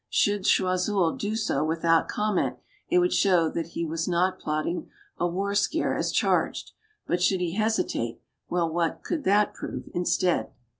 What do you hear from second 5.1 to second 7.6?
a war scare, as charged. But should he